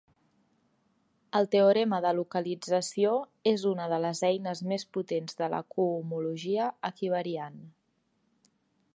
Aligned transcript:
El 1.39 1.47
teorema 1.55 1.97
de 2.05 2.13
localització 2.19 3.11
és 3.51 3.65
una 3.73 3.85
de 3.91 3.99
les 4.05 4.21
eines 4.31 4.63
més 4.71 4.85
potents 4.97 5.37
de 5.43 5.49
la 5.55 5.59
cohomologia 5.75 6.71
equivariant. 6.91 7.61